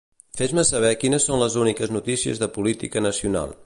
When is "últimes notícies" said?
1.67-2.45